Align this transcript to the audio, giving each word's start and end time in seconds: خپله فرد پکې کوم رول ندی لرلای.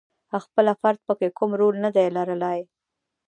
خپله 0.43 0.73
فرد 0.81 0.99
پکې 1.07 1.29
کوم 1.37 1.51
رول 1.59 1.75
ندی 1.83 2.07
لرلای. 2.17 2.59